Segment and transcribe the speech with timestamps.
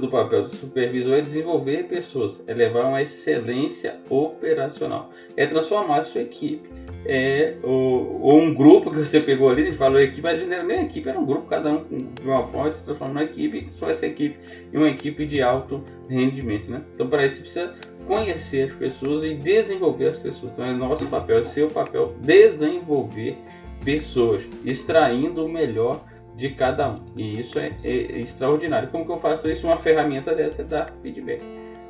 [0.00, 6.04] do papel do supervisor é desenvolver pessoas, é levar uma excelência operacional, é transformar a
[6.04, 6.68] sua equipe,
[7.04, 10.62] é, ou, ou um grupo que você pegou ali, gente falou equipe, mas não era
[10.62, 13.88] nem equipe, era um grupo, cada um de uma forma se transforma numa equipe, só
[13.88, 14.38] essa equipe
[14.72, 16.70] em uma equipe de alto rendimento.
[16.70, 16.82] Né?
[16.94, 17.74] Então, para isso, precisa
[18.06, 20.52] conhecer as pessoas e desenvolver as pessoas.
[20.52, 23.36] Então, é nosso papel, é seu papel desenvolver
[23.84, 26.04] pessoas, extraindo o melhor
[26.40, 27.04] de cada um.
[27.14, 28.88] E isso é, é, extraordinário.
[28.88, 29.66] Como que eu faço isso?
[29.66, 31.42] Uma ferramenta dessa é dar feedback.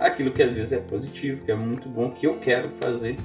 [0.00, 3.16] Aquilo que às vezes é positivo, que é muito bom, que eu quero fazer,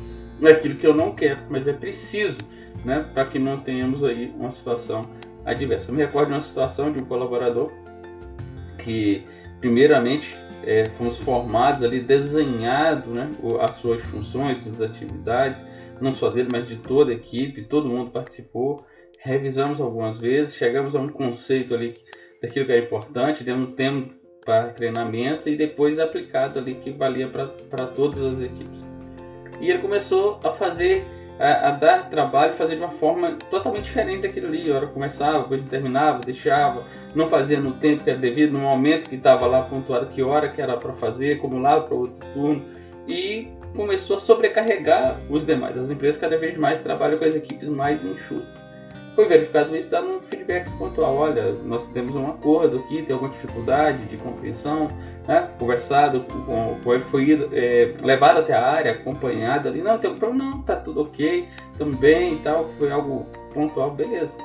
[0.42, 2.40] é aquilo que eu não quero, mas é preciso,
[2.84, 5.04] né, para que não tenhamos aí uma situação
[5.46, 5.92] adversa.
[5.92, 7.72] Eu me recordo de uma situação de um colaborador
[8.80, 9.24] que,
[9.62, 10.36] primeiramente,
[10.66, 15.66] é, fomos formados ali, desenhado né, as suas funções, as atividades,
[16.02, 18.86] não só dele, mas de toda a equipe, todo mundo participou
[19.24, 21.96] revisamos algumas vezes, chegamos a um conceito ali
[22.42, 24.14] daquilo que era importante, demos um tempo
[24.46, 28.84] para treinamento e depois aplicado ali que valia para todas as equipes.
[29.62, 31.06] E ele começou a fazer,
[31.40, 34.70] a, a, dar trabalho, fazer de uma forma totalmente diferente daquilo ali.
[34.70, 36.84] A hora começava, depois terminava, deixava,
[37.16, 40.50] não fazia no tempo que era devido, no momento que estava lá pontuado que hora
[40.50, 42.66] que era para fazer, acumulava para outro turno
[43.08, 45.78] e começou a sobrecarregar os demais.
[45.78, 48.73] As empresas cada vez mais trabalham com as equipes mais enxutas.
[49.16, 51.16] Foi verificado isso, dando um feedback pontual.
[51.16, 54.88] Olha, nós temos um acordo aqui, tem alguma dificuldade de compreensão,
[55.28, 55.50] né?
[55.60, 59.82] conversado com, ele, foi é, levado até a área, acompanhado ali.
[59.82, 62.70] Não, tem um problema, não, tá tudo ok, estamos bem e tal.
[62.80, 64.36] Foi algo pontual, beleza.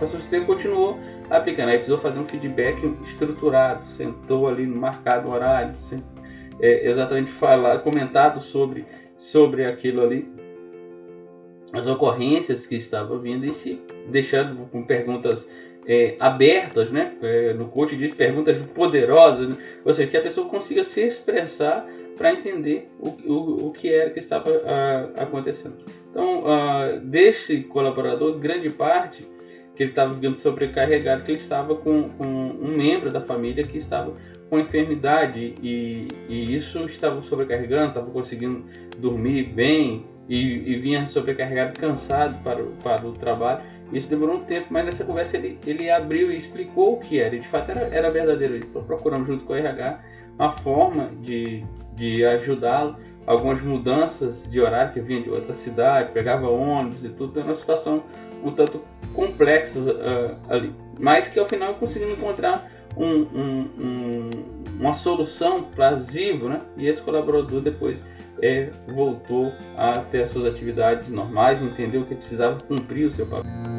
[0.00, 0.98] Mas o sistema continuou
[1.28, 1.70] aplicando.
[1.70, 5.74] Aí precisou fazer um feedback estruturado, sentou ali no marcado horário,
[6.60, 8.86] é, exatamente falar, comentado sobre,
[9.18, 10.41] sobre aquilo ali
[11.72, 15.48] as ocorrências que estavam vindo e se deixando com perguntas
[15.86, 17.16] é, abertas, né?
[17.22, 19.56] É, no coach diz perguntas poderosas, né?
[19.84, 24.10] ou seja, que a pessoa consiga se expressar para entender o, o, o, que era
[24.10, 25.76] que estava a, acontecendo.
[26.10, 29.26] Então, a, desse colaborador, grande parte
[29.74, 33.78] que ele estava ficando sobrecarregado, que ele estava com, com, um membro da família que
[33.78, 34.14] estava
[34.50, 38.66] com enfermidade e, e isso estava sobrecarregando, estava conseguindo
[38.98, 43.60] dormir bem, e, e vinha sobrecarregado, cansado para o, para o trabalho.
[43.92, 47.34] Isso demorou um tempo, mas nessa conversa ele, ele abriu e explicou o que era.
[47.36, 48.68] E de fato era, era verdadeiro isso.
[48.68, 50.00] Então procuramos junto com o RH
[50.38, 52.96] uma forma de, de ajudá-lo.
[53.26, 57.54] Algumas mudanças de horário que vinha de outra cidade, pegava ônibus e tudo, era uma
[57.54, 58.02] situação
[58.42, 58.82] um tanto
[59.14, 60.74] complexa uh, ali.
[60.98, 64.30] Mas que ao final conseguimos encontrar um, um, um,
[64.80, 66.60] uma solução plausível, né?
[66.76, 68.02] E esse colaborador depois
[68.42, 73.71] é, voltou a ter as suas atividades normais, entendeu que precisava cumprir o seu papel.